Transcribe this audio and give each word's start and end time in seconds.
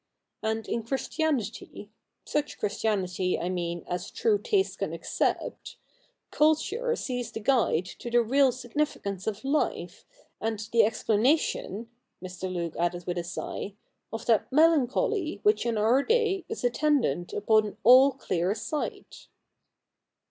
And 0.41 0.67
in 0.67 0.81
Christianity— 0.81 1.91
such 2.25 2.57
Christianity, 2.57 3.37
I 3.37 3.49
mean, 3.49 3.83
as 3.87 4.09
true 4.09 4.39
taste 4.39 4.79
can 4.79 4.93
accept— 4.93 5.77
culture 6.31 6.95
sees 6.95 7.31
the 7.31 7.39
guide 7.39 7.85
to 7.99 8.09
the 8.09 8.23
real 8.23 8.51
significance 8.51 9.27
of 9.27 9.43
life, 9.45 10.07
and 10.41 10.57
the 10.73 10.85
explanation,' 10.85 11.91
Mr. 12.19 12.51
Luke 12.51 12.75
added 12.79 13.05
with 13.05 13.19
a 13.19 13.23
sigh,' 13.23 13.75
of 14.11 14.25
that 14.25 14.51
melancholy 14.51 15.39
which 15.43 15.67
in 15.67 15.77
our 15.77 16.01
day 16.01 16.45
is 16.49 16.63
attendant 16.63 17.31
upon 17.31 17.77
all 17.83 18.13
clear 18.13 18.55
sight.' 18.55 19.27